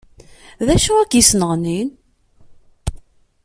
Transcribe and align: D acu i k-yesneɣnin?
D 0.65 0.67
acu 0.75 0.93
i 0.99 1.05
k-yesneɣnin? 1.11 1.89